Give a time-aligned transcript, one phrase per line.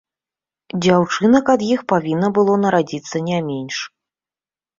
[0.85, 3.77] Дзяўчынак ад іх павінна было нарадзіцца не менш.